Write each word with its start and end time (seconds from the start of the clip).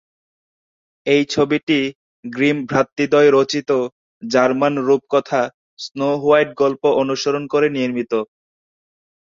এই 1.05 1.21
ছবিটি 1.29 1.79
গ্রিম 2.25 2.57
ভ্রাতৃদ্বয় 2.65 3.29
রচিত 3.31 3.69
জার্মান 4.23 4.73
রূপকথা 4.87 5.41
স্নো 5.79 6.09
হোয়াইট 6.21 6.49
গল্প 6.61 6.83
অনুসরণ 7.01 7.43
করে 7.53 7.67
নির্মিত। 7.77 8.11